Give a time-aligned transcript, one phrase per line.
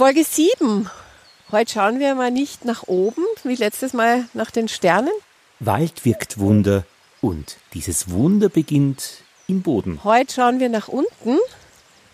[0.00, 0.88] Folge 7.
[1.52, 5.12] Heute schauen wir mal nicht nach oben, wie letztes Mal nach den Sternen.
[5.58, 6.84] Wald wirkt Wunder
[7.20, 10.02] und dieses Wunder beginnt im Boden.
[10.02, 11.36] Heute schauen wir nach unten.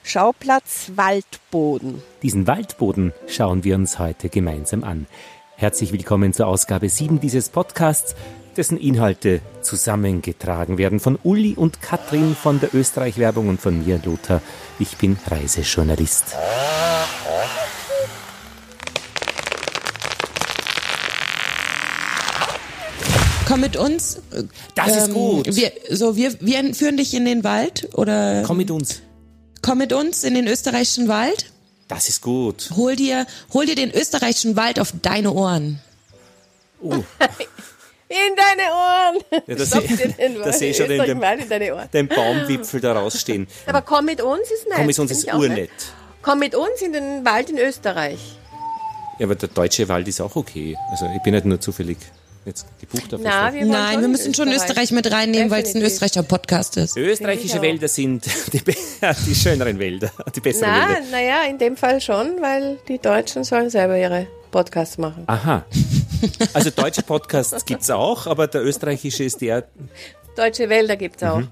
[0.03, 2.03] Schauplatz Waldboden.
[2.25, 5.07] Diesen Waldboden schauen wir uns heute gemeinsam an.
[5.55, 8.17] Herzlich willkommen zur Ausgabe 7 dieses Podcasts,
[8.57, 14.43] dessen Inhalte zusammengetragen werden von Uli und Katrin von der Österreich-Werbung und von mir, Lothar.
[14.81, 16.35] Ich bin Reisejournalist.
[23.47, 24.19] Komm mit uns.
[24.75, 25.55] Das ist gut.
[25.55, 29.01] Wir, so, wir, wir führen dich in den Wald oder Komm mit uns.
[29.63, 31.47] komm mit uns in den österreichischen Wald.
[31.89, 32.71] Das ist gut.
[32.75, 35.79] Hol dir, hol dir den österreichischen Wald auf deine Ohren.
[36.83, 36.93] Oh,
[38.09, 39.43] In deine Ohren!
[39.49, 41.49] Ja, das Stopf seh- dir den das seh ich schon in Österreich dem- Wald in
[41.49, 41.89] deine Ohren.
[41.93, 43.49] den Baumwipfel da rausstehen.
[43.67, 44.77] Aber komm mit uns ist nett.
[44.77, 45.71] Komm mit uns ist urnett.
[46.23, 48.19] Komm mit uns in den Wald in Österreich.
[49.19, 50.77] Ja, aber der deutsche Wald ist auch okay.
[50.91, 51.97] Also ich bin nicht nur zufällig
[52.47, 55.75] jetzt gebucht auf Na, wir Nein, schon wir müssen schon Österreich mit reinnehmen, weil es
[55.75, 56.97] ein österreichischer Podcast ist.
[56.97, 57.63] Österreichische auch.
[57.63, 58.63] Wälder sind die,
[59.27, 61.01] die schöneren Wälder, die besseren Na, Wälder.
[61.11, 65.25] naja, in dem Fall schon, weil die Deutschen sollen selber ihre Podcasts machen.
[65.27, 65.65] Aha.
[66.55, 69.65] Also deutsche Podcasts gibt's auch, aber der österreichische ist der,
[70.37, 71.39] Deutsche Wälder gibt's auch.
[71.41, 71.49] Mhm.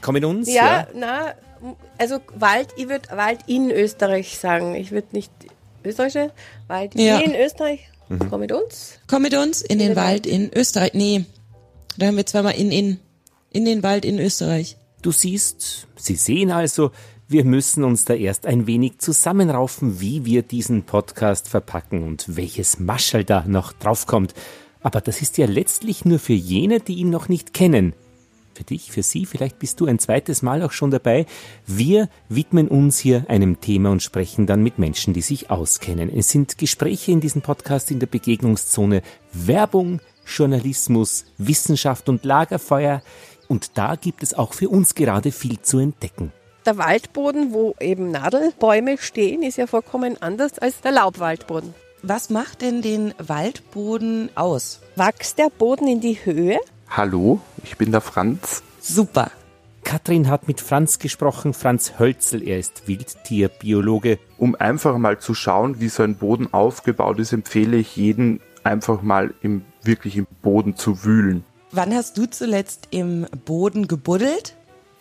[0.00, 0.52] komm mit uns.
[0.52, 1.34] Ja, na,
[1.98, 4.74] also Wald, ich würde Wald in Österreich sagen.
[4.74, 5.30] Ich würde nicht
[5.84, 6.30] österreichische
[6.66, 7.18] Wald Ja.
[7.18, 7.88] in Österreich.
[8.08, 8.28] Mhm.
[8.30, 8.98] Komm mit uns.
[9.06, 10.94] Komm mit uns in den den Wald in Österreich.
[10.94, 11.24] Nee,
[11.96, 12.98] da haben wir zweimal in, in,
[13.50, 14.76] in den Wald in Österreich.
[15.02, 16.90] Du siehst, Sie sehen also,
[17.28, 22.78] wir müssen uns da erst ein wenig zusammenraufen, wie wir diesen Podcast verpacken und welches
[22.78, 24.34] Maschall da noch draufkommt.
[24.82, 27.94] Aber das ist ja letztlich nur für jene, die ihn noch nicht kennen.
[28.54, 31.26] Für dich, für Sie, vielleicht bist du ein zweites Mal auch schon dabei.
[31.66, 36.08] Wir widmen uns hier einem Thema und sprechen dann mit Menschen, die sich auskennen.
[36.08, 43.02] Es sind Gespräche in diesem Podcast in der Begegnungszone, Werbung, Journalismus, Wissenschaft und Lagerfeuer.
[43.48, 46.32] Und da gibt es auch für uns gerade viel zu entdecken.
[46.64, 51.74] Der Waldboden, wo eben Nadelbäume stehen, ist ja vollkommen anders als der Laubwaldboden.
[52.02, 54.80] Was macht denn den Waldboden aus?
[54.94, 56.60] Wächst der Boden in die Höhe?
[56.96, 58.62] Hallo, ich bin der Franz.
[58.78, 59.32] Super.
[59.82, 64.20] Katrin hat mit Franz gesprochen, Franz Hölzel, er ist Wildtierbiologe.
[64.38, 69.02] Um einfach mal zu schauen, wie so ein Boden aufgebaut ist, empfehle ich jeden einfach
[69.02, 71.42] mal im, wirklich im Boden zu wühlen.
[71.72, 74.54] Wann hast du zuletzt im Boden gebuddelt?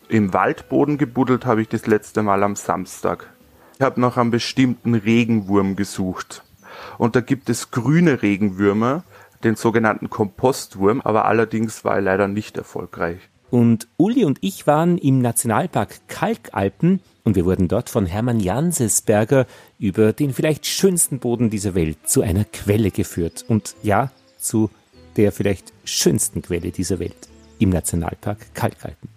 [0.10, 3.32] Im Waldboden gebuddelt habe ich das letzte Mal am Samstag.
[3.76, 6.44] Ich habe nach einem bestimmten Regenwurm gesucht.
[6.98, 9.04] Und da gibt es grüne Regenwürmer,
[9.44, 13.20] den sogenannten Kompostwurm, aber allerdings war er leider nicht erfolgreich.
[13.50, 19.46] Und Uli und ich waren im Nationalpark Kalkalpen und wir wurden dort von Hermann Jansesberger
[19.78, 23.46] über den vielleicht schönsten Boden dieser Welt zu einer Quelle geführt.
[23.48, 24.72] Und ja, zu
[25.18, 27.30] der vielleicht schönsten Quelle dieser Welt
[27.60, 29.10] im Nationalpark Kalkalpen.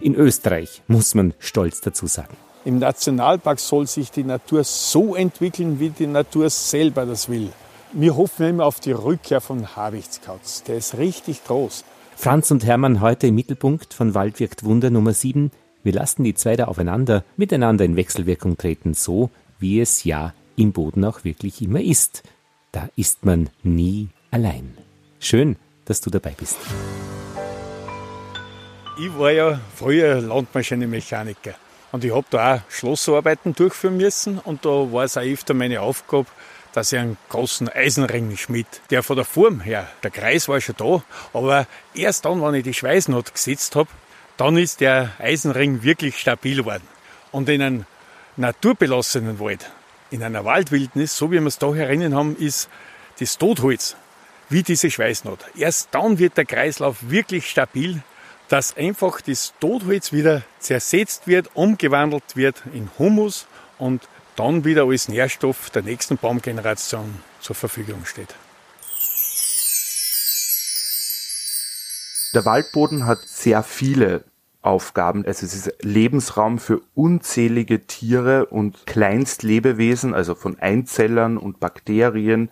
[0.00, 2.36] In Österreich muss man stolz dazu sagen.
[2.64, 7.50] Im Nationalpark soll sich die Natur so entwickeln, wie die Natur selber das will.
[7.92, 10.62] Wir hoffen immer auf die Rückkehr von Habichtskauz.
[10.64, 11.84] Der ist richtig groß.
[12.16, 15.50] Franz und Hermann heute im Mittelpunkt von Wald wirkt Wunder Nummer 7.
[15.82, 20.72] Wir lassen die zwei da aufeinander, miteinander in Wechselwirkung treten, so wie es ja im
[20.72, 22.24] Boden auch wirklich immer ist.
[22.72, 24.76] Da ist man nie allein.
[25.18, 25.56] Schön,
[25.86, 26.58] dass du dabei bist.
[29.00, 31.54] Ich war ja früher Landmaschinenmechaniker
[31.92, 35.80] und ich habe da auch Schlossarbeiten durchführen müssen und da war es auch öfter meine
[35.80, 36.26] Aufgabe,
[36.72, 38.66] dass ich einen großen Eisenring schmied.
[38.90, 41.02] Der von der Form her, der Kreis war schon da,
[41.32, 43.88] aber erst dann, wenn ich die Schweißnaht gesetzt habe,
[44.36, 46.86] dann ist der Eisenring wirklich stabil geworden.
[47.32, 47.86] Und in einem
[48.36, 49.70] naturbelassenen Wald,
[50.10, 52.68] in einer Waldwildnis, so wie wir es da herinnen haben, ist
[53.18, 53.96] das Totholz
[54.48, 55.44] wie diese Schweißnaht.
[55.56, 58.02] Erst dann wird der Kreislauf wirklich stabil,
[58.48, 63.46] dass einfach das Totholz wieder zersetzt wird, umgewandelt wird in Humus
[63.78, 64.08] und
[64.38, 68.34] dann wieder als Nährstoff der nächsten Baumgeneration zur Verfügung steht.
[72.34, 74.24] Der Waldboden hat sehr viele
[74.62, 75.24] Aufgaben.
[75.24, 82.50] Also es ist Lebensraum für unzählige Tiere und Kleinstlebewesen, also von Einzellern und Bakterien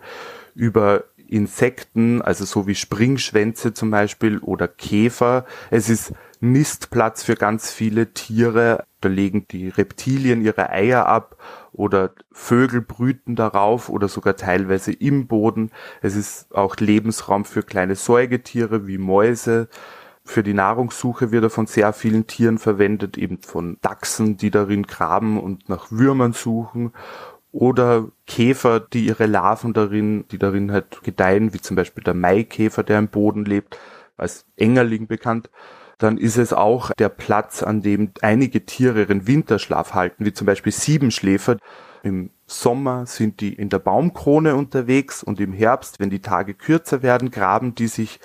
[0.55, 5.45] über Insekten, also so wie Springschwänze zum Beispiel oder Käfer.
[5.69, 8.85] Es ist Nistplatz für ganz viele Tiere.
[9.01, 11.37] Da legen die Reptilien ihre Eier ab
[11.71, 15.71] oder Vögel brüten darauf oder sogar teilweise im Boden.
[16.01, 19.69] Es ist auch Lebensraum für kleine Säugetiere wie Mäuse.
[20.23, 24.83] Für die Nahrungssuche wird er von sehr vielen Tieren verwendet, eben von Dachsen, die darin
[24.83, 26.91] graben und nach Würmern suchen
[27.51, 32.83] oder Käfer, die ihre Larven darin, die darin halt gedeihen, wie zum Beispiel der Maikäfer,
[32.83, 33.79] der im Boden lebt,
[34.17, 35.49] als Engerling bekannt.
[35.97, 40.45] Dann ist es auch der Platz, an dem einige Tiere ihren Winterschlaf halten, wie zum
[40.45, 41.57] Beispiel Siebenschläfer.
[42.03, 47.01] Im Sommer sind die in der Baumkrone unterwegs und im Herbst, wenn die Tage kürzer
[47.01, 48.19] werden, graben die sich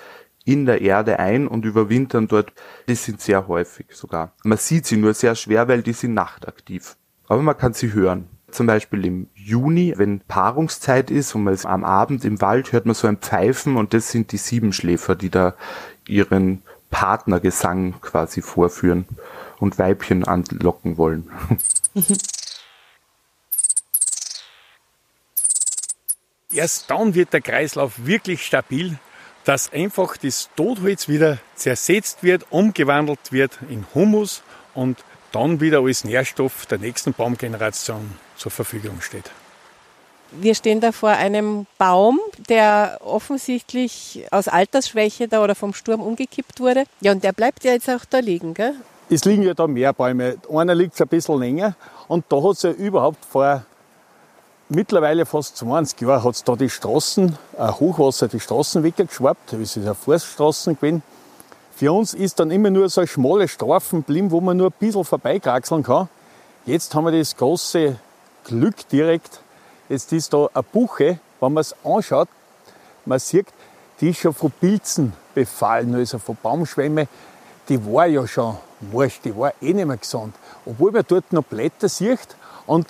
[0.45, 2.53] in der Erde ein und überwintern dort.
[2.87, 4.33] Die sind sehr häufig sogar.
[4.43, 6.95] Man sieht sie nur sehr schwer, weil die sind nachtaktiv.
[7.27, 8.27] Aber man kann sie hören.
[8.51, 12.85] Zum Beispiel im Juni, wenn Paarungszeit ist und man ist am Abend im Wald, hört
[12.85, 15.55] man so ein Pfeifen und das sind die Siebenschläfer, die da
[16.07, 16.61] ihren
[16.93, 19.05] Partnergesang quasi vorführen
[19.59, 21.29] und Weibchen anlocken wollen.
[26.53, 28.99] Erst dann wird der Kreislauf wirklich stabil,
[29.43, 34.43] dass einfach das Totholz wieder zersetzt wird, umgewandelt wird in Humus
[34.75, 39.31] und dann wieder als Nährstoff der nächsten Baumgeneration zur Verfügung steht.
[40.39, 42.19] Wir stehen da vor einem Baum,
[42.49, 46.85] der offensichtlich aus Altersschwäche da oder vom Sturm umgekippt wurde.
[47.01, 48.73] Ja, und der bleibt ja jetzt auch da liegen, gell?
[49.09, 50.37] Es liegen ja da mehr Bäume.
[50.51, 51.75] Einer liegt ein bisschen länger
[52.07, 53.63] und da hat es ja überhaupt vor
[54.69, 59.53] mittlerweile fast 20 Jahren hat da die Straßen, ein Hochwasser, die Straßen weggeschwappt.
[59.53, 61.03] Es ist eine Forststraßen gewesen.
[61.75, 64.73] Für uns ist dann immer nur so ein schmale Strafen geblieben, wo man nur ein
[64.79, 66.09] bisschen vorbeikraxeln kann.
[66.65, 67.97] Jetzt haben wir das große
[68.45, 69.42] Glück direkt.
[69.89, 72.29] Jetzt ist da eine Buche, wenn man es anschaut,
[73.05, 73.47] man sieht,
[73.99, 77.07] die ist schon von Pilzen befallen, also von Baumschwämme.
[77.67, 78.57] Die war ja schon
[78.91, 80.35] morsch, die war eh nicht mehr gesund.
[80.65, 82.35] Obwohl man dort noch Blätter sieht.
[82.65, 82.87] Und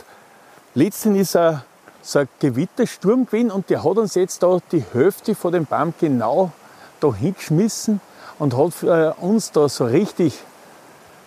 [0.75, 1.63] letztens ist ein,
[2.01, 5.93] so ein Gewittersturm gewesen und der hat uns jetzt da die Hälfte von dem Baum
[5.99, 6.51] genau
[6.99, 8.01] da hingeschmissen
[8.39, 10.39] und hat für uns da so richtig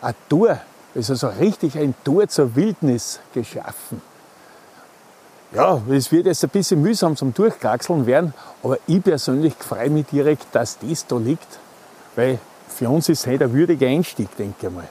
[0.01, 0.61] ein Tor,
[0.95, 4.01] also so richtig ein Tor zur Wildnis geschaffen.
[5.52, 10.06] Ja, es wird jetzt ein bisschen mühsam zum Durchkraxeln werden, aber ich persönlich freue mich
[10.06, 11.58] direkt, dass das da liegt,
[12.16, 12.38] weil
[12.69, 14.88] für uns ist es halt ein würdiger Einstieg, denke ich mal.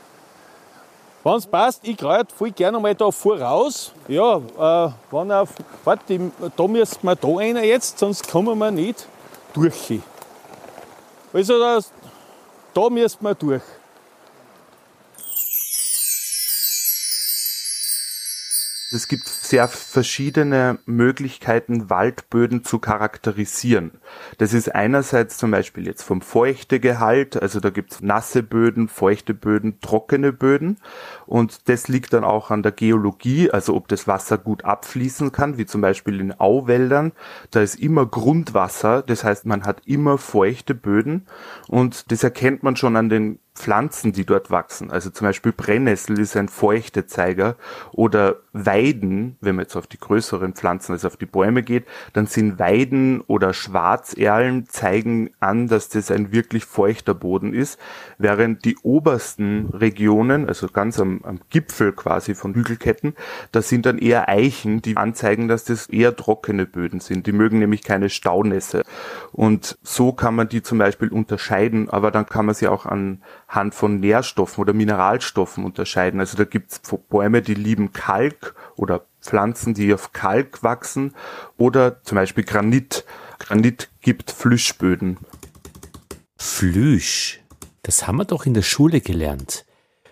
[1.24, 3.92] Wenn es passt, ich greife voll gerne mal da voraus.
[4.08, 5.48] Ja, äh, wenn er,
[5.84, 9.08] warte, da müssen wir da rein jetzt, sonst kommen wir nicht
[9.54, 10.00] durch.
[11.34, 11.82] Also
[12.74, 13.64] da müssen wir durch.
[18.96, 23.92] Es gibt sehr verschiedene Möglichkeiten, Waldböden zu charakterisieren.
[24.38, 29.82] Das ist einerseits zum Beispiel jetzt vom Feuchtegehalt, also da gibt's nasse Böden, feuchte Böden,
[29.82, 30.78] trockene Böden.
[31.26, 35.58] Und das liegt dann auch an der Geologie, also ob das Wasser gut abfließen kann,
[35.58, 37.12] wie zum Beispiel in Auwäldern.
[37.52, 41.28] Da ist immer Grundwasser, das heißt, man hat immer feuchte Böden.
[41.68, 44.92] Und das erkennt man schon an den Pflanzen, die dort wachsen.
[44.92, 47.56] Also zum Beispiel Brennnessel ist ein Feuchtezeiger
[47.94, 52.28] oder Weiden, wenn man jetzt auf die größeren Pflanzen, also auf die Bäume geht, dann
[52.28, 57.80] sind Weiden oder Schwarzerlen zeigen an, dass das ein wirklich feuchter Boden ist,
[58.18, 63.16] während die obersten Regionen, also ganz am, am Gipfel quasi von Hügelketten,
[63.52, 67.26] da sind dann eher Eichen, die anzeigen, dass das eher trockene Böden sind.
[67.26, 68.84] Die mögen nämlich keine Staunässe.
[69.32, 73.22] Und so kann man die zum Beispiel unterscheiden, aber dann kann man sie auch an
[73.56, 76.20] Hand von Nährstoffen oder Mineralstoffen unterscheiden.
[76.20, 81.16] Also da gibt's Bäume, die lieben Kalk oder Pflanzen, die auf Kalk wachsen
[81.58, 83.06] oder zum Beispiel Granit.
[83.40, 85.18] Granit gibt Flüschböden.
[86.38, 87.42] Flüsch,
[87.82, 89.66] das haben wir doch in der Schule gelernt.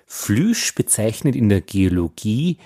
[0.06, 2.58] Flüsch bezeichnet in der Geologie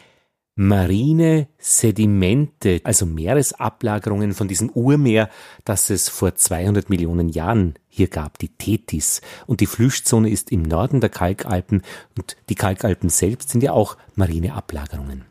[0.57, 5.29] marine Sedimente, also Meeresablagerungen von diesem Urmeer,
[5.63, 9.21] das es vor 200 Millionen Jahren hier gab, die Tethys.
[9.45, 11.83] Und die Flüschzone ist im Norden der Kalkalpen
[12.17, 15.25] und die Kalkalpen selbst sind ja auch marine Ablagerungen.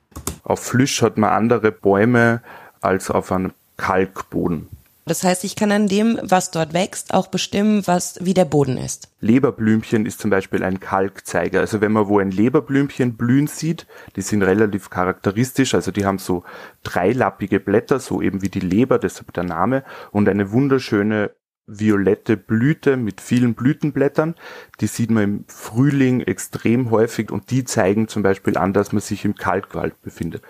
[0.45, 2.41] Auf Flüsch hat man andere Bäume
[2.81, 4.69] als auf einem Kalkboden.
[5.09, 8.77] Das heißt, ich kann an dem, was dort wächst, auch bestimmen, was, wie der Boden
[8.77, 9.09] ist.
[9.21, 11.61] Leberblümchen ist zum Beispiel ein Kalkzeiger.
[11.61, 13.87] Also wenn man wo ein Leberblümchen blühen sieht,
[14.17, 15.77] die sind relativ charakteristisch.
[15.77, 16.43] Also die haben so
[16.83, 21.31] dreilappige Blätter, so eben wie die Leber, deshalb der Name, und eine wunderschöne
[21.69, 24.35] violette Blüte mit vielen Blütenblättern.
[24.81, 29.01] Die sieht man im Frühling extrem häufig und die zeigen zum Beispiel an, dass man
[29.01, 30.43] sich im Kalkwald befindet.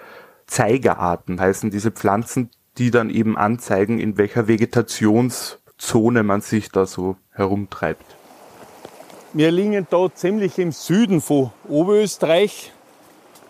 [0.47, 7.17] Zeigerarten heißen diese Pflanzen, die dann eben anzeigen, in welcher Vegetationszone man sich da so
[7.33, 8.05] herumtreibt.
[9.33, 12.73] Wir liegen da ziemlich im Süden von Oberösterreich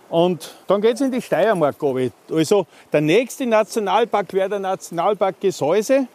[0.08, 2.12] und dann geht es in die Steiermark runter.
[2.30, 6.08] Also der nächste Nationalpark wäre der Nationalpark Gesäuse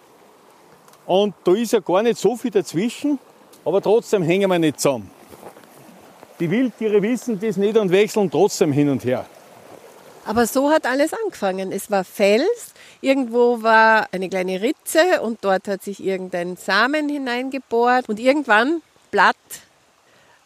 [1.06, 3.20] und da ist ja gar nicht so viel dazwischen,
[3.63, 5.10] aber trotzdem hängen wir nicht zusammen.
[6.39, 9.25] Die Wildtiere wissen das nicht und wechseln trotzdem hin und her.
[10.25, 11.72] Aber so hat alles angefangen.
[11.72, 18.08] Es war Fels, irgendwo war eine kleine Ritze und dort hat sich irgendein Samen hineingebohrt
[18.08, 19.36] und irgendwann Blatt,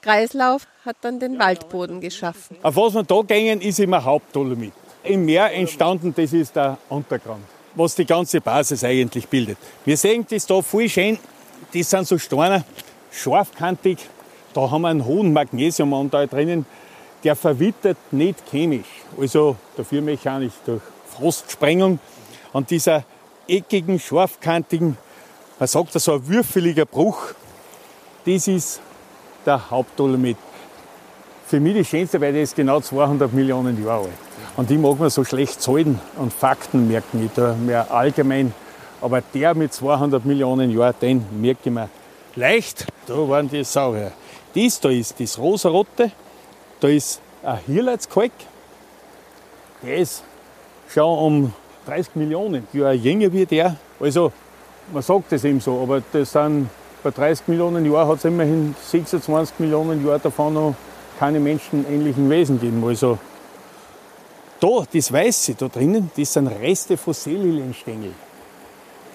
[0.01, 2.57] Kreislauf hat dann den Waldboden geschaffen.
[2.61, 4.73] Auf was wir da gehen, ist immer Hauptdolomit.
[5.03, 7.43] Im Meer entstanden, das ist der Untergrund,
[7.75, 9.57] was die ganze Basis eigentlich bildet.
[9.83, 11.19] Wir sehen das da voll schön,
[11.73, 12.63] das sind so Steine,
[13.11, 13.99] scharfkantig,
[14.53, 16.65] da haben wir einen hohen Magnesiumanteil drinnen,
[17.23, 18.87] der verwittert nicht chemisch,
[19.19, 20.81] also dafür mechanisch durch
[21.15, 21.99] Frostsprengung.
[22.55, 23.03] Und dieser
[23.49, 24.97] eckigen, scharfkantigen,
[25.59, 27.33] man sagt so ein würfeliger Bruch,
[28.25, 28.79] das ist
[29.45, 30.37] der Hauptdolomit.
[31.47, 34.13] Für mich das Schönste, weil der ist genau 200 Millionen Jahre alt.
[34.55, 37.25] Und die mag man so schlecht Zahlen und Fakten merken.
[37.25, 38.53] Ich tue mehr allgemein.
[39.01, 41.89] Aber der mit 200 Millionen Jahren, den merke ich mir
[42.37, 42.87] leicht.
[43.05, 44.13] Da waren die Saurier.
[44.55, 46.09] Dies da ist das rosarote,
[46.79, 48.31] da ist ein Hirleitskalk.
[49.83, 50.23] Der ist
[50.87, 51.53] schon um
[51.85, 53.75] 30 Millionen Jahre jünger wie der.
[53.99, 54.31] Also,
[54.93, 56.69] man sagt das eben so, aber das sind
[57.05, 60.75] bei 30 Millionen Jahren hat es immerhin 26 Millionen Jahre davon noch
[61.19, 62.83] keine menschenähnlichen Wesen gegeben.
[62.83, 63.19] Also
[64.59, 66.97] da, das Weiße da drinnen, das sind Reste.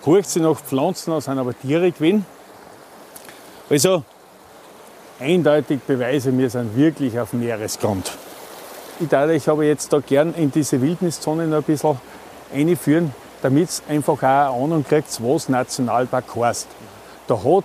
[0.02, 2.24] Guckt sie nach Pflanzen aus, sind aber Tiere gewesen.
[3.68, 4.04] Also
[5.18, 8.12] eindeutig Beweise, wir sind wirklich auf Meeresgrund.
[9.00, 11.98] Ich darf euch aber jetzt da gern in diese Wildniszone noch ein bisschen
[12.52, 16.68] einführen, damit ihr einfach auch eine Ahnung kriegt, was Nationalpark heißt.
[17.26, 17.64] Da hat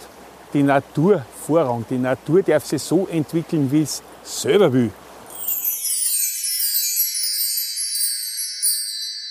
[0.54, 1.86] die Natur Vorrang.
[1.90, 4.92] Die Natur darf sich so entwickeln, wie es selber will.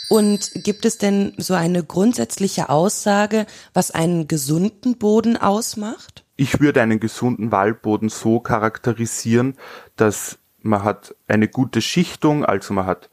[0.09, 6.25] Und gibt es denn so eine grundsätzliche Aussage, was einen gesunden Boden ausmacht?
[6.37, 9.57] Ich würde einen gesunden Waldboden so charakterisieren,
[9.97, 13.11] dass man hat eine gute Schichtung, also man hat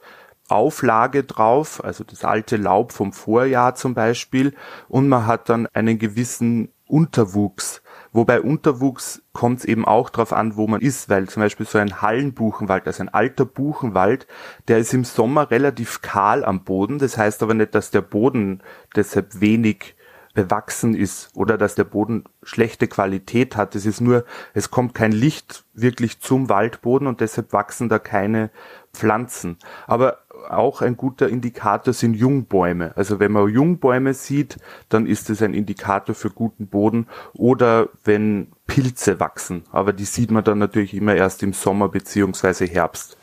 [0.52, 4.54] Auflage drauf, also das alte Laub vom Vorjahr zum Beispiel,
[4.88, 7.82] und man hat dann einen gewissen Unterwuchs.
[8.12, 11.78] Wobei Unterwuchs kommt es eben auch darauf an, wo man ist, weil zum Beispiel so
[11.78, 14.28] ein Hallenbuchenwald, also ein alter Buchenwald,
[14.68, 17.00] der ist im Sommer relativ kahl am Boden.
[17.00, 18.62] Das heißt aber nicht, dass der Boden
[18.94, 19.96] deshalb wenig
[20.34, 23.76] bewachsen ist oder dass der Boden schlechte Qualität hat.
[23.76, 28.50] Es ist nur, es kommt kein Licht wirklich zum Waldboden und deshalb wachsen da keine
[28.94, 29.58] Pflanzen.
[29.88, 30.20] Aber
[30.50, 32.94] auch ein guter Indikator sind Jungbäume.
[32.96, 34.58] Also wenn man Jungbäume sieht,
[34.90, 39.64] dann ist es ein Indikator für guten Boden oder wenn Pilze wachsen.
[39.72, 43.18] Aber die sieht man dann natürlich immer erst im Sommer beziehungsweise Herbst.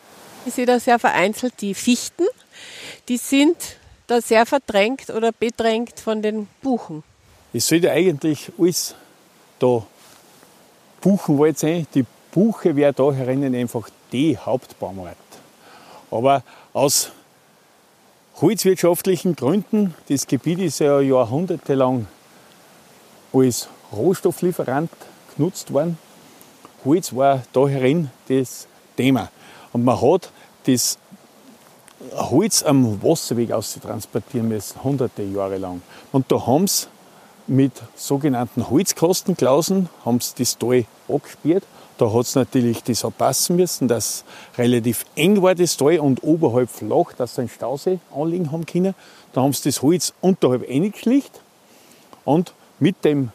[0.46, 2.24] Ich sehe da sehr vereinzelt die Fichten.
[3.08, 3.56] Die sind
[4.06, 7.02] da sehr verdrängt oder bedrängt von den Buchen.
[7.52, 8.94] Es sollte eigentlich alles
[9.58, 9.86] da
[11.00, 11.86] Buchenwald sein.
[11.94, 15.16] Die Buche wäre da herinnen einfach die Hauptbaumart.
[16.10, 16.42] Aber
[16.78, 17.10] aus
[18.40, 22.06] holzwirtschaftlichen Gründen, das Gebiet ist ja jahrhundertelang
[23.32, 24.90] als Rohstofflieferant
[25.36, 25.98] genutzt worden.
[26.84, 29.28] Holz war da herin das Thema.
[29.72, 30.30] Und man hat
[30.66, 30.98] das
[32.14, 33.48] Holz am Wasserweg
[33.82, 35.82] transportieren müssen, hunderte Jahre lang.
[36.12, 36.86] Und da haben sie
[37.48, 41.64] mit sogenannten Holzkostenklausen haben sie das Tal abgespielt
[41.98, 44.24] da hat es natürlich das auch passen müssen, dass
[44.56, 48.94] relativ eng war das Tal und oberhalb flach, dass sie einen Stausee anlegen haben können.
[49.32, 51.40] Da haben sie das Holz unterhalb eingeschlicht
[52.24, 53.32] und mit dem,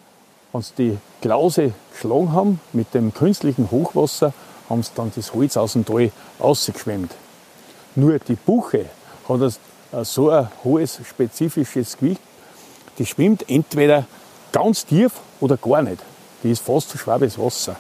[0.53, 4.34] wenn sie die Klause geschlagen haben, mit dem künstlichen Hochwasser,
[4.70, 7.12] haben sie dann das Holz aus dem Tal ausgeschwemmt.
[7.96, 8.86] Nur die Buche
[9.27, 9.60] hat
[10.05, 12.22] so ein hohes spezifisches Gewicht,
[12.97, 14.05] die schwimmt entweder
[14.51, 16.01] ganz tief oder gar nicht.
[16.43, 17.75] Die ist fast so schwer wie das Wasser.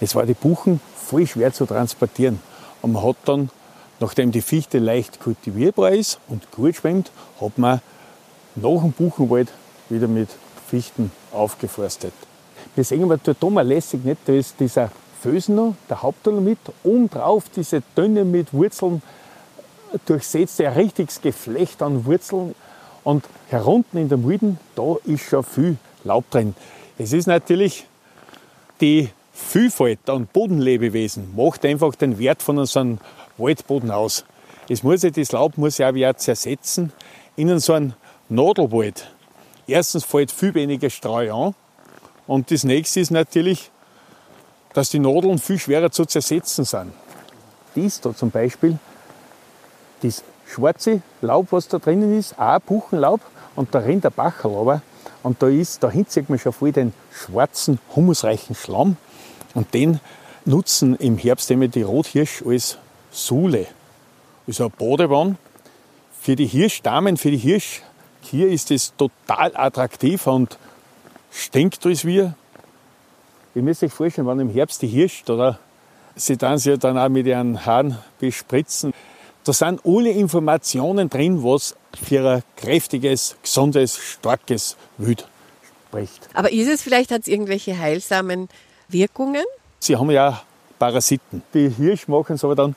[0.00, 2.40] Es war die Buchen voll schwer zu transportieren.
[2.82, 3.50] Und man hat dann,
[4.00, 7.80] nachdem die Fichte leicht kultivierbar ist und gut schwimmt, hat man
[8.54, 9.48] nach dem Buchenwald
[9.88, 10.28] wieder mit
[10.68, 12.12] Fichten aufgeforstet.
[12.74, 14.90] Wir sehen aber dort mal lässig nicht, da ist dieser
[15.20, 19.02] Fösen noch, der Hauptdolomit, oben drauf diese dünne mit Wurzeln
[20.04, 22.54] durchsetzte, ein richtiges Geflecht an Wurzeln.
[23.06, 26.56] Und herunten in der Mulden, da ist schon viel Laub drin.
[26.98, 27.86] Es ist natürlich
[28.80, 32.98] die Vielfalt an Bodenlebewesen macht einfach den Wert von unserem
[33.38, 34.24] Waldboden aus.
[34.68, 36.92] Es muss ja, das Laub muss ja auch wieder zersetzen
[37.36, 37.92] in so einem
[38.28, 39.08] Nadelwald.
[39.68, 41.54] Erstens fällt viel weniger Streu an
[42.26, 43.70] und das nächste ist natürlich,
[44.74, 46.92] dass die Nadeln viel schwerer zu zersetzen sind.
[47.76, 48.80] Dies da zum Beispiel,
[50.02, 53.20] das schwarze Laub, was da drinnen ist, auch Buchenlaub
[53.54, 54.82] und da rennt der Bachel aber
[55.22, 58.96] und da ist, dahin sieht man schon voll den schwarzen, humusreichen Schlamm
[59.54, 60.00] und den
[60.44, 62.78] nutzen im Herbst immer die Rothirsch als
[63.10, 63.66] Sule.
[64.46, 65.36] ist eine Badewand.
[66.20, 70.58] Für die Hirschdamen, für die Hirschkühe ist das total attraktiv und
[71.30, 72.30] stinkt alles wie.
[73.54, 75.58] Ihr müsst euch vorstellen, wenn im Herbst die Hirsch oder
[76.14, 78.92] sie dann sie dann auch mit ihren Haaren bespritzen.
[79.46, 85.24] Da sind alle Informationen drin, was für ein kräftiges, gesundes, starkes Wild
[85.86, 86.28] spricht.
[86.34, 88.48] Aber ist es vielleicht, hat es irgendwelche heilsamen
[88.88, 89.44] Wirkungen?
[89.78, 90.42] Sie haben ja
[90.80, 91.44] Parasiten.
[91.54, 92.74] Die Hirsch machen es aber dann,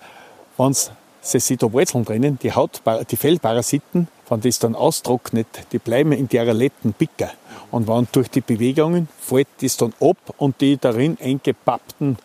[0.57, 5.79] wenn sie sich da Wurzeln drinnen, die Haut, die Fellparasiten, wenn das dann austrocknet, die
[5.79, 7.31] bleiben in der Letten bicker.
[7.71, 12.19] Und wenn durch die Bewegungen fällt das dann ab und die darin eingepappten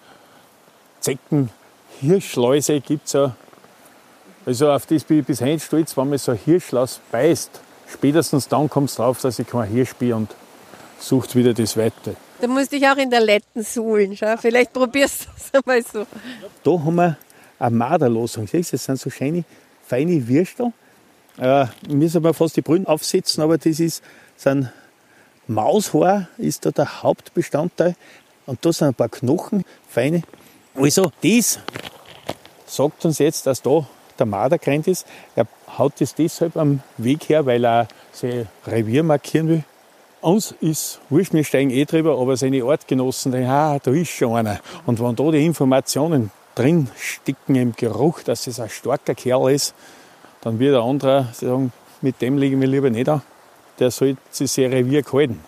[1.01, 1.49] Zecken,
[2.03, 3.35] Hirschläuse gibt es ja.
[4.47, 7.51] Also auf das bin ich bis heute stolz, wenn man so ein Hirschlaus beißt.
[7.91, 10.35] Spätestens dann kommt es drauf, dass ich kein Hirsch bin und
[10.99, 12.17] sucht wieder das Weite.
[12.41, 14.17] Da musst du dich auch in der Letten suhlen.
[14.17, 14.37] Schau.
[14.37, 16.07] Vielleicht probierst du es einmal so.
[16.63, 17.17] Da haben wir
[17.59, 18.47] eine Marderlosung.
[18.47, 19.45] Siehst du, das sind so schöne,
[19.87, 20.73] feine Würstel.
[21.39, 24.03] Äh, müssen wir fast die Brühen aufsetzen, aber das ist,
[24.37, 24.71] sind
[25.47, 27.97] Maushaar ist da der Hauptbestandteil.
[28.47, 30.23] Und da sind ein paar Knochen, feine.
[30.75, 31.61] Also, das
[32.67, 33.87] sagt uns jetzt, dass da
[34.19, 35.07] der Marder gerannt ist.
[35.35, 35.47] Er
[35.79, 39.65] haut das deshalb am Weg her, weil er sein Revier markieren will.
[40.21, 44.35] Uns ist wurscht, wir steigen eh drüber, aber seine Artgenossen denken, ah, da ist schon
[44.35, 44.61] einer.
[44.87, 49.75] Und wenn da die Informationen drin sticken im Geruch, dass es ein starker Kerl ist,
[50.41, 53.23] dann wird der andere sagen, mit dem legen wir lieber nicht an.
[53.79, 55.41] Der sollte sich sein Revier halten.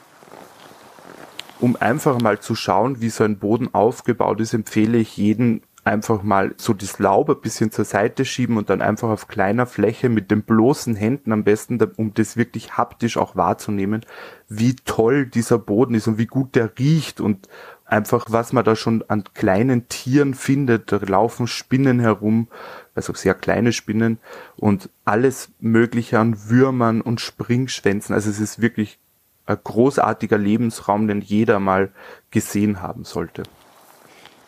[1.59, 6.25] Um einfach mal zu schauen, wie so ein Boden aufgebaut ist, empfehle ich jeden einfach
[6.25, 10.09] mal so das Laub ein bisschen zur Seite schieben und dann einfach auf kleiner Fläche
[10.09, 14.05] mit den bloßen Händen am besten, um das wirklich haptisch auch wahrzunehmen,
[14.49, 17.49] wie toll dieser Boden ist und wie gut der riecht und
[17.85, 20.91] einfach was man da schon an kleinen Tieren findet.
[20.91, 22.49] Da laufen Spinnen herum,
[22.97, 24.19] also sehr kleine Spinnen
[24.57, 28.13] und alles mögliche an Würmern und Springschwänzen.
[28.13, 28.99] Also es ist wirklich
[29.47, 31.93] ein großartiger Lebensraum, den jeder mal
[32.33, 33.45] gesehen haben sollte.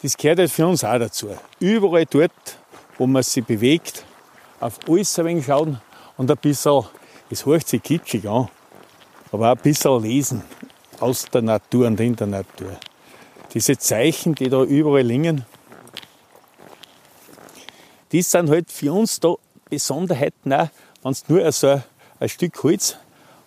[0.01, 1.37] Das gehört halt für uns auch dazu.
[1.59, 2.31] Überall dort,
[2.99, 4.05] wo man sich bewegt,
[4.61, 5.81] auf alles ein wenig schauen
[6.17, 6.85] und ein bisschen,
[7.31, 8.49] es hört sich kitschig an,
[9.33, 10.43] aber auch ein bisschen lesen
[11.01, 12.77] aus der Natur und in der Natur.
[13.53, 15.45] Diese Zeichen, die da überall liegen,
[18.13, 19.35] die sind halt für uns da
[19.69, 20.69] Besonderheiten auch,
[21.03, 21.83] wenn es nur so
[22.21, 22.97] ein, Stück Holz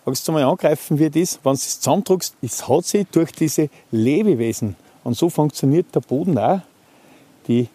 [0.03, 3.69] Magst du mal angreifen, wie das, wenn du es zusammendrückst, es hat sich durch diese
[3.91, 6.61] Lebewesen und so funktioniert der Boden auch.
[7.47, 7.67] Die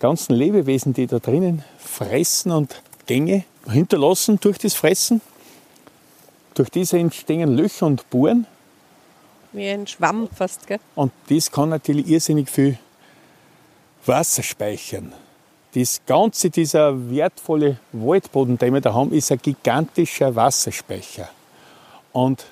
[0.00, 5.20] ganzen Lebewesen, die da drinnen fressen und Gänge hinterlassen durch das Fressen.
[6.54, 8.46] Durch diese entstehen Löcher und Bohren.
[9.52, 10.80] Wie ein Schwamm fast, gell?
[10.94, 12.78] Und das kann natürlich irrsinnig viel
[14.04, 15.12] Wasser speichern.
[15.74, 21.28] Das ganze, dieser wertvolle Waldboden, den wir da haben, ist ein gigantischer Wasserspeicher.
[22.12, 22.46] Und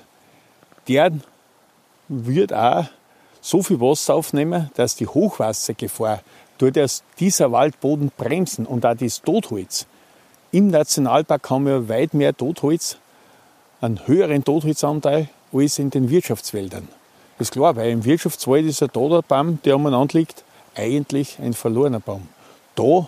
[0.87, 1.11] der
[2.07, 2.85] wird auch
[3.47, 6.21] so viel Wasser aufnehmen, dass die Hochwassergefahr
[6.57, 9.85] durch das, dieser Waldboden bremsen und auch das Totholz.
[10.51, 12.97] Im Nationalpark haben wir weit mehr Totholz,
[13.79, 16.89] einen höheren Totholzanteil als in den Wirtschaftswäldern.
[17.37, 20.43] Das ist klar, weil im Wirtschaftswald ist ein toter Baum, der umeinander liegt,
[20.75, 22.27] eigentlich ein verlorener Baum.
[22.75, 23.07] Da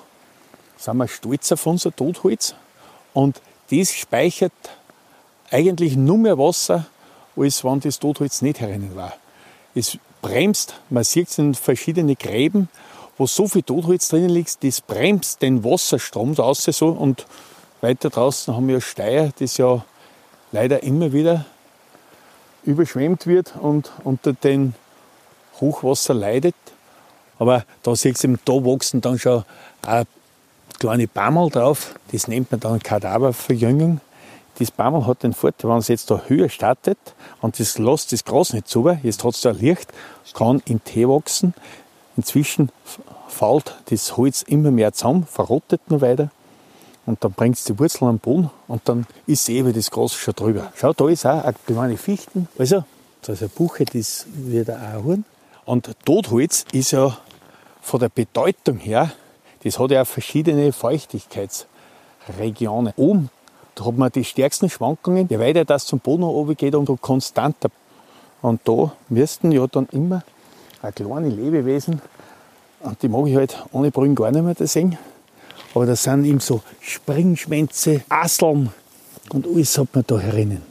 [0.77, 2.55] sind wir stolz auf unser Totholz
[3.13, 4.53] und das speichert
[5.51, 6.85] eigentlich nur mehr Wasser,
[7.35, 9.13] als wenn das Totholz nicht herinnen war.
[9.75, 12.69] Es bremst, man sieht es in verschiedenen Gräben,
[13.17, 17.25] wo so viel Totholz drinnen liegt, das bremst den Wasserstrom raus so und
[17.81, 19.83] weiter draußen haben wir Steier, das ja
[20.51, 21.45] leider immer wieder
[22.63, 24.73] überschwemmt wird und unter dem
[25.59, 26.55] Hochwasser leidet.
[27.37, 29.43] Aber da sieht eben, da wachsen dann schon
[30.79, 31.95] kleine Bäume drauf.
[32.11, 34.01] Das nennt man dann Kadaververjüngung.
[34.59, 36.97] Das Baumel hat den Vorteil, wenn es jetzt da höher startet
[37.41, 39.87] und das lässt das Gras nicht zu, jetzt hat es da Licht,
[40.33, 41.53] kann in Tee wachsen.
[42.17, 42.69] Inzwischen
[43.29, 46.29] fällt das Holz immer mehr zusammen, verrottet nur weiter
[47.05, 50.33] und dann bringt es die Wurzeln am Boden und dann ist eben das Gras schon
[50.35, 50.73] drüber.
[50.75, 52.49] Schau, da ist auch eine kleine Fichten.
[52.57, 52.83] Also,
[53.21, 55.23] da ist eine Buche, das wird auch Horn.
[55.63, 57.17] Und Totholz ist ja
[57.81, 59.09] von der Bedeutung her,
[59.63, 62.91] das hat ja verschiedene Feuchtigkeitsregionen.
[62.97, 63.29] Oben
[63.79, 65.29] da hat man die stärksten Schwankungen.
[65.29, 67.69] Je weiter das zum Boden oben geht, umso konstanter.
[68.41, 70.21] Und da müssten ja dann immer
[70.81, 72.01] ein kleine Lebewesen,
[72.81, 74.97] und die mag ich halt ohne Brühen gar nicht mehr sehen.
[75.73, 78.71] Aber da sind eben so Springschwänze, Asseln
[79.29, 80.61] und alles hat man da herinnen.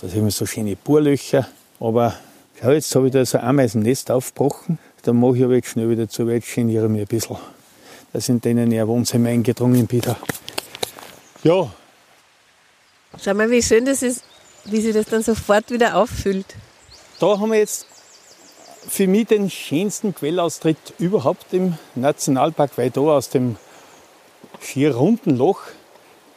[0.00, 1.46] Da sind so schöne Bohrlöcher.
[1.80, 2.14] Aber
[2.60, 4.78] schau, jetzt habe ich da so ein Ameisennest aufgebrochen.
[5.02, 7.36] Da mache ich aber jetzt schnell wieder zu, weil jetzt geniere mich ein bisschen.
[8.14, 10.02] dass in denen ihr Wohnzimmer eingedrungen bin.
[11.44, 11.70] Ja,
[13.22, 14.24] Schau mal, wie schön das ist,
[14.64, 16.46] wie sich das dann sofort wieder auffüllt.
[17.20, 17.86] da haben wir jetzt
[18.88, 23.56] für mich den schönsten Quellaustritt überhaupt im Nationalpark, weil da aus dem
[24.60, 25.60] schier runden Loch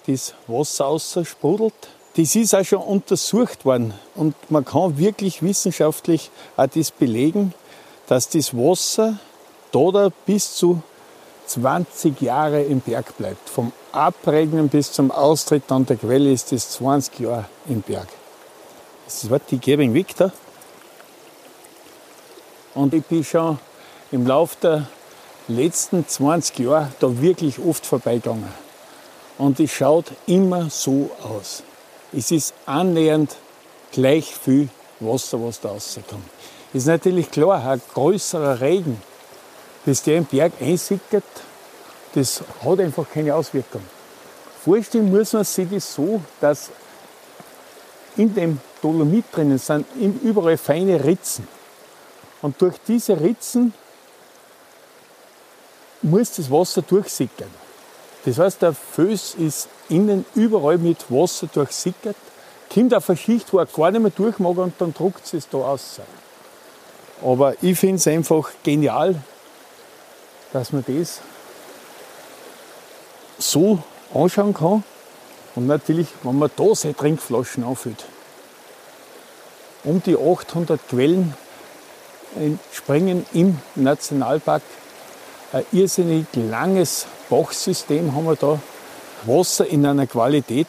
[0.07, 1.73] das Wasser aussprudelt.
[2.17, 7.53] Das ist auch schon untersucht worden und man kann wirklich wissenschaftlich auch das belegen,
[8.07, 9.17] dass das Wasser
[9.71, 10.81] da, da bis zu
[11.47, 13.49] 20 Jahre im Berg bleibt.
[13.49, 18.07] Vom Abregnen bis zum Austritt an der Quelle ist das 20 Jahre im Berg.
[19.05, 20.31] Das wird die weg da.
[22.75, 23.57] Und ich bin schon
[24.11, 24.87] im Laufe der
[25.47, 28.53] letzten 20 Jahre da wirklich oft vorbeigegangen.
[29.37, 31.63] Und es schaut immer so aus.
[32.11, 33.35] Es ist annähernd
[33.91, 36.23] gleich viel Wasser, was da rauskommt.
[36.73, 39.01] Ist natürlich klar, ein größerer Regen,
[39.87, 41.23] bis der im Berg einsickert,
[42.13, 43.81] das hat einfach keine Auswirkung.
[44.65, 46.71] Vorstellen muss man sich das so, dass
[48.17, 51.47] in dem Dolomit drinnen sind überall feine Ritzen.
[52.41, 53.73] Und durch diese Ritzen
[56.01, 57.49] muss das Wasser durchsickern.
[58.25, 62.17] Das heißt, der Föß ist innen überall mit Wasser durchsickert,
[62.73, 65.47] kommt auf eine Schicht, wo er gar nicht mehr durch mag und dann druckt es
[65.47, 66.01] da aus.
[67.23, 69.15] Aber ich finde es einfach genial,
[70.57, 71.21] dass man das
[73.37, 73.77] so
[74.11, 74.83] anschauen kann.
[75.55, 78.05] Und natürlich, wenn man da seine Trinkflaschen anfüllt.
[79.83, 81.35] Um die 800 Quellen
[82.73, 84.63] springen im Nationalpark.
[85.53, 88.59] Ein irrsinnig langes Bachsystem haben wir da.
[89.25, 90.67] Wasser in einer Qualität,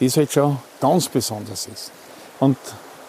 [0.00, 1.92] das halt schon ganz besonders ist.
[2.40, 2.56] Und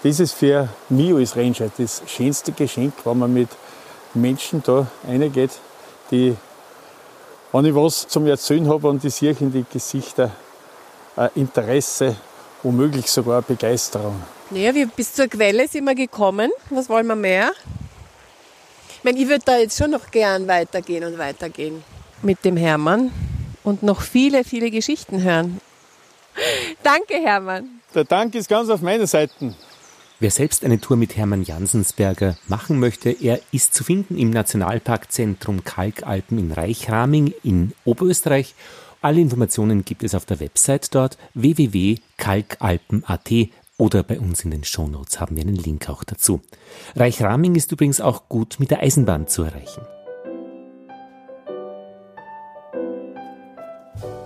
[0.03, 3.49] das ist für mich als Ranger das schönste Geschenk, wenn man mit
[4.13, 5.51] Menschen da reingeht,
[6.11, 6.35] die,
[7.51, 10.31] wenn ich was zum Erzählen habe und ich sehe in die Gesichter
[11.15, 12.15] ein Interesse,
[12.63, 14.21] womöglich sogar Begeisterung.
[14.49, 16.51] Naja, wir bis zur Quelle sind wir gekommen.
[16.69, 17.51] Was wollen wir mehr?
[18.97, 21.83] Ich meine, ich würde da jetzt schon noch gern weitergehen und weitergehen
[22.21, 23.11] mit dem Hermann
[23.63, 25.61] und noch viele, viele Geschichten hören.
[26.83, 27.81] Danke, Hermann.
[27.93, 29.55] Der Dank ist ganz auf meiner Seite.
[30.21, 35.63] Wer selbst eine Tour mit Hermann Jansensberger machen möchte, er ist zu finden im Nationalparkzentrum
[35.63, 38.53] Kalkalpen in Reichraming in Oberösterreich.
[39.01, 43.31] Alle Informationen gibt es auf der Website dort www.kalkalpen.at
[43.77, 46.41] oder bei uns in den Shownotes haben wir einen Link auch dazu.
[46.97, 49.83] Reichraming ist übrigens auch gut mit der Eisenbahn zu erreichen.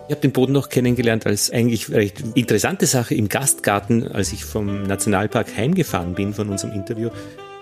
[0.07, 4.43] Ich habe den Boden noch kennengelernt als eigentlich recht interessante Sache im Gastgarten, als ich
[4.43, 7.09] vom Nationalpark heimgefahren bin von unserem Interview.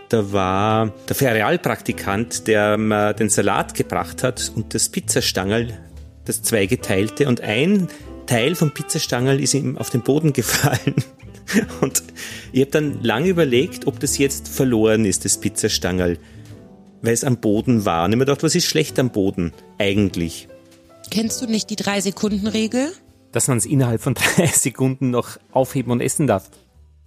[0.10, 5.68] Da war der Ferialpraktikant, der mir den Salat gebracht hat und das Pizzastangerl,
[6.26, 7.88] das zweigeteilte und ein
[8.26, 10.96] Teil vom Pizzastangerl ist ihm auf den Boden gefallen.
[11.82, 12.02] Und
[12.52, 16.18] ich habe dann lange überlegt, ob das jetzt verloren ist, das Pizzastangerl,
[17.02, 18.06] weil es am Boden war.
[18.06, 20.48] Und ich habe mir gedacht, was ist schlecht am Boden eigentlich?
[21.12, 22.94] Kennst du nicht die Drei-Sekunden-Regel?
[23.34, 26.50] Dass man es innerhalb von drei Sekunden noch aufheben und essen darf.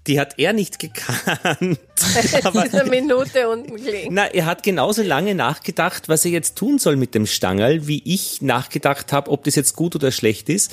[0.06, 1.78] Die hat er nicht gekannt.
[2.44, 4.12] Aber Diese Minute unten gelegen.
[4.12, 8.02] Na, er hat genauso lange nachgedacht, was er jetzt tun soll mit dem Stangerl, wie
[8.04, 10.70] ich nachgedacht habe, ob das jetzt gut oder schlecht ist.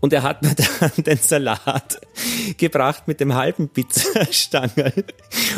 [0.00, 2.00] Und er hat mir dann den Salat
[2.56, 5.04] gebracht mit dem halben Pizzastangerl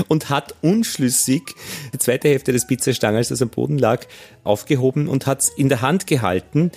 [0.08, 1.54] und hat unschlüssig
[1.94, 4.04] die zweite Hälfte des Pizzastangels, das am Boden lag,
[4.42, 6.70] aufgehoben und hat es in der Hand gehalten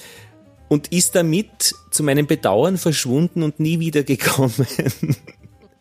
[0.68, 4.68] und ist damit zu meinem Bedauern verschwunden und nie wieder gekommen.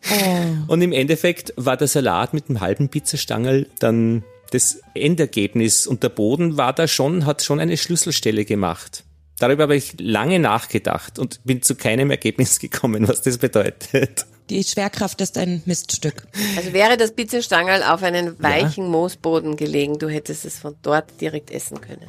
[0.09, 0.72] Oh.
[0.72, 6.09] Und im Endeffekt war der Salat mit dem halben Pizzastangel dann das Endergebnis und der
[6.09, 9.05] Boden war da schon, hat schon eine Schlüsselstelle gemacht.
[9.38, 14.27] Darüber habe ich lange nachgedacht und bin zu keinem Ergebnis gekommen, was das bedeutet.
[14.50, 16.26] Die Schwerkraft ist ein Miststück.
[16.56, 18.90] Also wäre das Pizzastangerl auf einen weichen ja.
[18.90, 22.06] Moosboden gelegen, du hättest es von dort direkt essen können.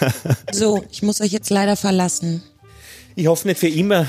[0.52, 2.42] so, ich muss euch jetzt leider verlassen.
[3.16, 4.06] Ich hoffe nicht für immer.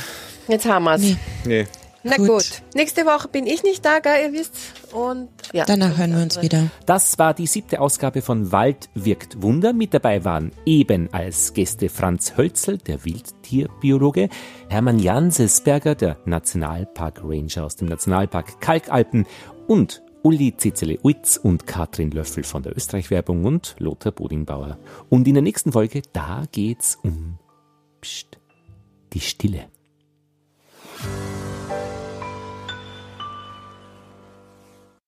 [0.48, 1.02] Jetzt haben wir's.
[1.02, 1.18] Nee.
[1.46, 1.68] nee.
[2.04, 2.28] Na gut.
[2.28, 2.62] gut.
[2.74, 4.56] Nächste Woche bin ich nicht da, gell, ihr wisst.
[4.92, 5.66] Und ja.
[5.66, 6.68] Danach hören wir uns wieder.
[6.86, 9.74] Das war die siebte Ausgabe von Wald wirkt Wunder.
[9.74, 14.30] Mit dabei waren eben als Gäste Franz Hölzel, der Wildtierbiologe,
[14.70, 19.28] Hermann Jansesberger, der Nationalpark Ranger aus dem Nationalpark Kalkalpen
[19.68, 24.78] und Uli Zizele-Uitz und Katrin Löffel von der Österreich-Werbung und Lothar Bodingbauer.
[25.10, 27.40] Und in der nächsten Folge, da geht's um
[28.02, 28.40] Psst,
[29.14, 29.68] die Stille.